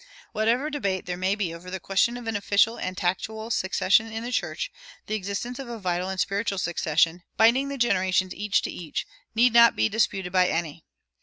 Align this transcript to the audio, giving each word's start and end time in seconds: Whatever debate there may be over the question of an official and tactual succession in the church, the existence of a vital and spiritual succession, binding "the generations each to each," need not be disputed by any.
Whatever 0.31 0.71
debate 0.71 1.05
there 1.05 1.15
may 1.15 1.35
be 1.35 1.53
over 1.53 1.69
the 1.69 1.79
question 1.79 2.17
of 2.17 2.25
an 2.25 2.35
official 2.35 2.75
and 2.77 2.97
tactual 2.97 3.51
succession 3.51 4.11
in 4.11 4.23
the 4.23 4.31
church, 4.31 4.71
the 5.05 5.13
existence 5.13 5.59
of 5.59 5.69
a 5.69 5.77
vital 5.77 6.09
and 6.09 6.19
spiritual 6.19 6.57
succession, 6.57 7.21
binding 7.37 7.69
"the 7.69 7.77
generations 7.77 8.33
each 8.33 8.63
to 8.63 8.71
each," 8.71 9.05
need 9.35 9.53
not 9.53 9.75
be 9.75 9.89
disputed 9.89 10.31
by 10.33 10.47
any. 10.47 10.85